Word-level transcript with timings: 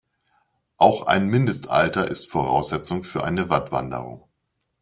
Auch 0.77 1.05
ein 1.05 1.27
Mindestalter 1.27 2.07
ist 2.07 2.31
Voraussetzung 2.31 3.03
für 3.03 3.23
eine 3.23 3.51
Wattwanderung. 3.51 4.23